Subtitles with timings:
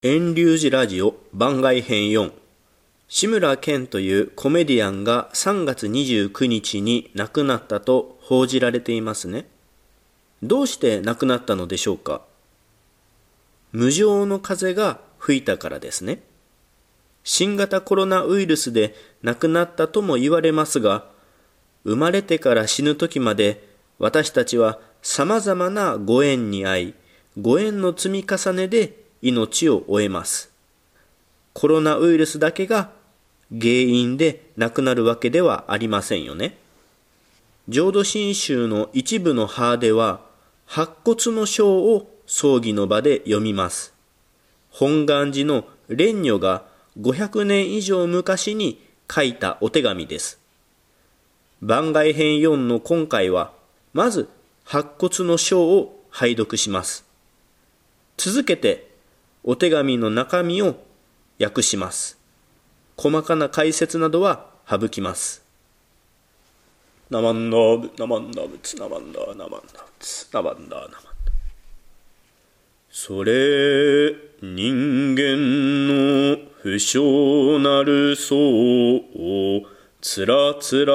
[0.00, 2.30] 遠流寺ラジオ番外編4
[3.08, 9.48] 志村けんというコメディアンが3月29日に亡くなったと報じられていますね。
[10.40, 12.22] どうして亡くなったのでしょうか
[13.72, 16.22] 無情の風が吹いたからですね。
[17.24, 18.94] 新型コロナウイルスで
[19.24, 21.06] 亡くなったとも言われますが、
[21.82, 23.68] 生まれてから死ぬ時まで
[23.98, 26.94] 私たちは様々なご縁に遭い、
[27.36, 30.50] ご縁の積み重ねで命を終えます。
[31.52, 32.90] コロナウイルスだけが
[33.50, 36.56] 原因で亡くなるわけではありませんよね。
[37.68, 40.20] 浄土真宗の一部の派では、
[40.66, 43.92] 白骨の章を葬儀の場で読みます。
[44.70, 46.64] 本願寺の蓮如が
[47.00, 50.38] 500年以上昔に書いたお手紙です。
[51.60, 53.52] 番外編4の今回は、
[53.92, 54.28] まず
[54.64, 57.04] 白骨の章を拝読します。
[58.16, 58.87] 続けて、
[59.50, 60.76] お手紙の中身を
[61.40, 62.18] 訳します。
[62.98, 65.42] 細かな解説などは省きます。
[67.08, 71.04] ナマンダーブ、ナマンダーブツ、ナマンダー、ナマンダーツ、ナマンダー、ナマンダー。
[72.90, 75.38] それ、人間
[75.88, 79.62] の不詳なる相を、
[80.02, 80.92] つらつら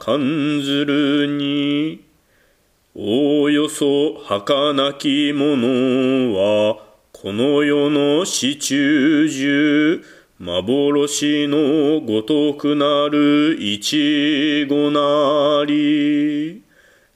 [0.00, 2.02] 感ずるに、
[2.94, 6.85] おおよそ儚きものは、
[7.26, 10.04] この世の始中中、
[10.38, 16.62] 幻のごとくなるいちごなり。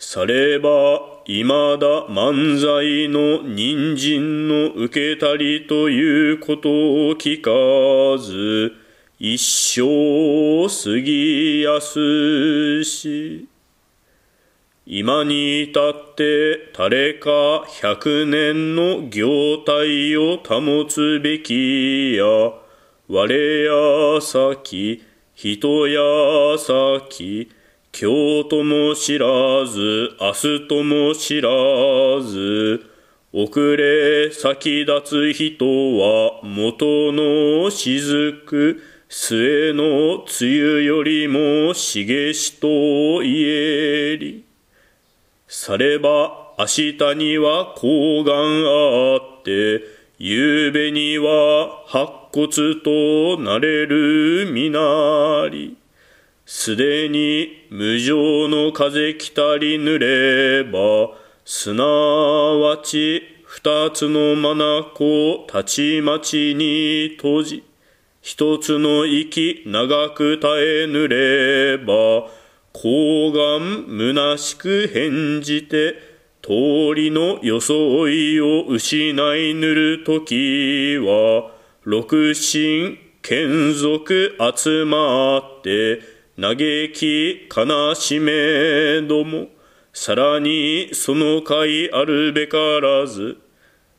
[0.00, 6.72] されば、いまだ漫才の人参の受けたりということを
[7.14, 8.72] 聞かず、
[9.20, 13.49] 一生過ぎやすし。
[14.92, 22.24] 今に至って誰か百年の業態を保つべきや、
[23.06, 25.00] 我や先、
[25.36, 27.52] 人や先、
[27.92, 31.50] 今日とも知らず、明日とも知ら
[32.20, 32.84] ず、
[33.32, 35.66] 遅れ先立つ人
[35.98, 44.49] は元の雫、末の梅雨よりも茂しと言えり。
[45.52, 49.82] されば明日には高岩あって、
[50.16, 55.76] 夕べには白骨となれるみなり。
[56.46, 67.64] すでに無情の風来たり濡れば、すなわち二つの眼をたちまちに閉じ、
[68.22, 72.30] 一つの息長く耐え濡れば、
[72.82, 75.96] 高岩虚しく返じて、
[76.40, 81.52] 通りの装いを失いぬるときは、
[81.84, 86.00] 六神、眷属集まって、
[86.40, 86.56] 嘆
[86.94, 89.48] き悲しめども、
[89.92, 93.36] さらにその会あるべからず、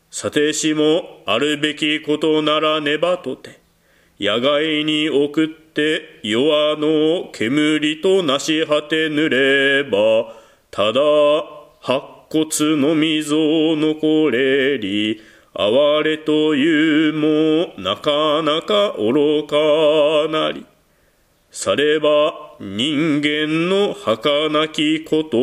[0.09, 3.60] さてしもあるべきことならねばとて、
[4.23, 10.35] 野外に送って弱の煙となし果てぬれば、
[10.69, 11.01] ただ
[11.79, 13.35] 白骨の溝
[13.75, 15.19] 残れり、
[15.55, 19.57] 哀れというもなかなか愚か
[20.29, 20.67] なり。
[21.49, 25.37] されば人間の儚きこと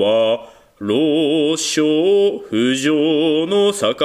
[0.00, 0.50] は、
[0.80, 3.96] 老少不浄の境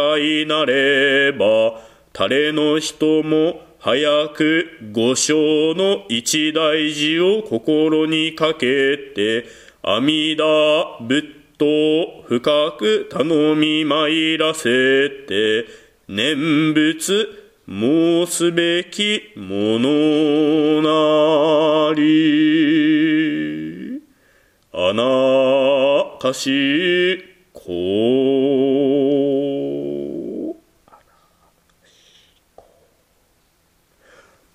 [0.48, 1.82] なれば、
[2.14, 9.44] 誰の人も早く五章の一大事を心にかけて、
[9.82, 11.26] 阿弥陀仏
[11.58, 15.66] と深く頼み参らせて、
[16.08, 17.28] 念仏
[17.68, 20.82] 申すべきもの
[21.90, 24.02] なり。
[24.72, 25.04] あな
[26.22, 27.22] かし
[27.52, 28.23] こ。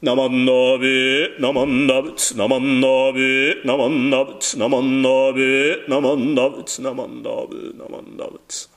[0.08, 8.70] なまんなべ、なまんなぶつ、なまんなべ、なまんなぶつ、なまんなべ、なまんなぶつ、なまんなぶ、なまんなぶつ。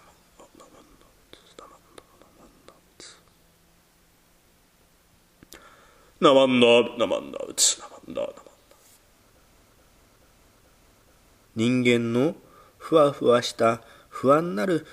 [6.19, 6.68] なまんだ、
[6.98, 8.51] なまんだ、うつ、なまんだ、なまんだ。
[11.56, 12.36] 人間の
[12.78, 14.86] ふわふわした不安なる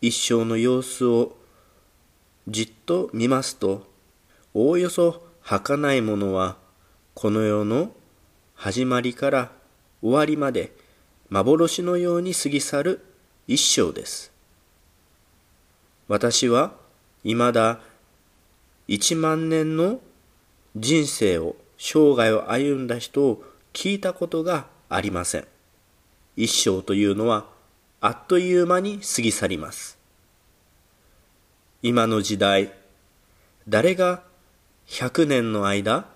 [0.00, 1.36] 一生の様子を
[2.48, 3.86] じっと見ますと、
[4.54, 6.58] おおよそ儚いものは、
[7.14, 7.92] この世の
[8.54, 9.50] 始まりから
[10.02, 10.76] 終わりまで
[11.30, 13.06] 幻のように過ぎ去る
[13.46, 14.30] 一生です。
[16.06, 16.74] 私は
[17.22, 17.80] 未だ
[18.88, 20.00] 1万年の
[20.76, 23.42] 人生を、生涯を歩んだ人を
[23.72, 25.46] 聞いたことがありません。
[26.36, 27.46] 一生というのは
[28.02, 29.98] あっという間に過ぎ去ります。
[31.80, 32.70] 今の時代、
[33.66, 34.27] 誰が
[34.88, 36.06] 100年の間、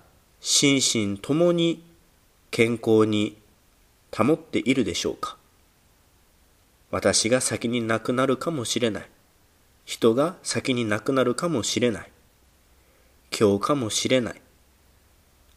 [0.40, 1.84] 心身ともに
[2.50, 3.36] 健康に
[4.16, 5.36] 保っているでしょうか？
[6.90, 9.08] 私が先に亡くなるかもしれない。
[9.84, 12.10] 人が先に亡くなるかもしれない。
[13.38, 14.40] 今日かもしれない。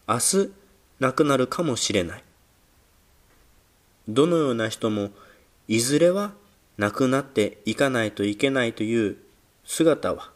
[0.07, 0.51] 明日
[1.00, 2.23] 亡くなるかもしれない。
[4.09, 5.09] どのような人も
[5.68, 6.33] いずれは
[6.77, 9.18] 亡くなっていかないといけないという
[9.63, 10.34] 姿は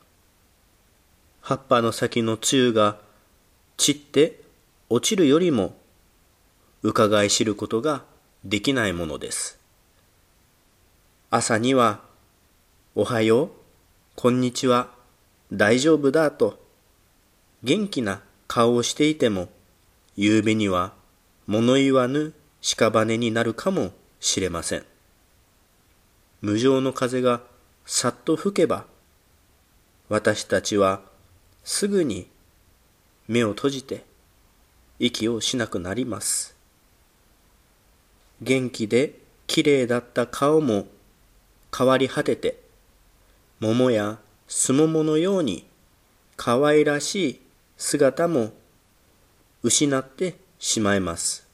[1.42, 3.00] 葉っぱの先の露が
[3.78, 4.42] 散って
[4.90, 5.76] 落ちるよりも
[6.82, 8.04] 伺い知ることが
[8.44, 9.60] できないものです。
[11.30, 12.02] 朝には、
[12.96, 13.50] おはよう、
[14.16, 14.90] こんにちは、
[15.52, 16.60] 大丈夫だと、
[17.64, 19.50] 元気な顔をしていても、
[20.16, 20.94] 夕べには
[21.48, 24.86] 物言わぬ屍になるかもしれません。
[26.42, 27.42] 無常の風が
[27.86, 28.86] さっと吹けば、
[30.10, 31.02] 私たちは
[31.72, 32.28] すぐに
[33.28, 34.04] 目を閉じて
[34.98, 36.56] 息をしなくなります。
[38.42, 39.14] 元気で
[39.46, 40.88] きれいだった顔も
[41.78, 42.60] 変わり果てて、
[43.60, 44.18] 桃や
[44.48, 45.68] すもものように
[46.38, 47.42] 可愛らしい
[47.78, 48.52] 姿も
[49.62, 51.48] 失ってしまいます。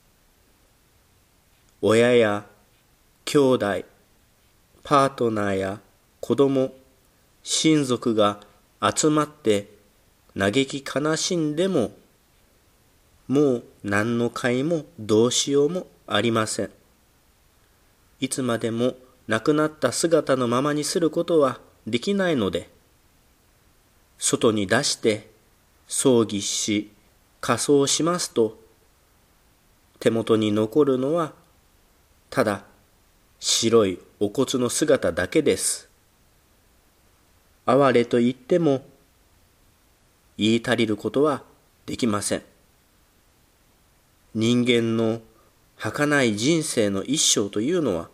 [1.82, 2.46] 親や
[3.26, 3.84] 兄弟、
[4.82, 5.82] パートナーや
[6.22, 6.74] 子供、
[7.44, 8.40] 親族が
[8.82, 9.75] 集まって
[10.38, 11.92] 嘆き悲しんでも、
[13.28, 16.72] もう何の会もどうしようもありません。
[18.20, 18.96] いつまでも
[19.28, 22.70] 亡くなった姿のままにすることはできないので、
[24.18, 25.30] 外に出して
[25.88, 26.92] 葬儀し
[27.42, 28.60] 仮装しますと、
[30.00, 31.34] 手元に残るのは
[32.30, 32.66] ただ
[33.40, 35.90] 白いお骨の姿だけです。
[37.66, 38.86] 哀れと言っても
[40.38, 41.44] 言い足りることは
[41.86, 42.44] できません。
[44.34, 45.22] 人間の
[45.78, 48.10] 儚い人生の一生というのは、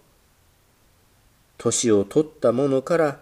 [1.57, 3.19] 年を取ったものから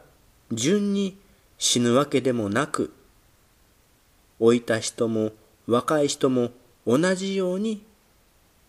[0.51, 1.17] 順に
[1.57, 2.93] 死ぬわけでもなく、
[4.39, 5.31] 老いた人も
[5.67, 6.51] 若い人も
[6.87, 7.83] 同じように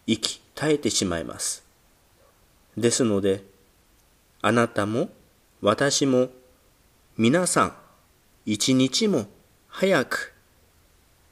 [0.07, 1.65] 生き絶えてしまいます。
[2.77, 3.45] ですので、
[4.43, 5.11] あなたも
[5.61, 6.29] 私も
[7.17, 7.75] 皆さん
[8.47, 9.27] 一日も
[9.71, 10.33] 早く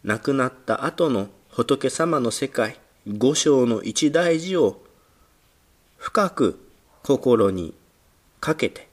[0.05, 4.81] 亡くなった後の仏様の世界五章の一大事を
[5.97, 6.59] 深く
[7.03, 7.75] 心に
[8.41, 8.89] かけて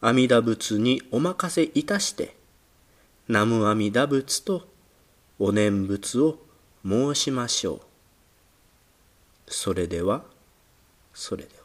[0.00, 2.36] 阿弥陀仏にお任せいたして
[3.28, 4.68] 南無阿弥陀仏と
[5.38, 6.38] お念仏を
[6.86, 7.80] 申しましょう。
[9.48, 10.22] それでは、
[11.14, 11.63] それでは。